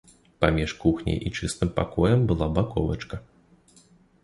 [0.45, 3.23] Паміж кухняй і чыстым пакоем была баковачка.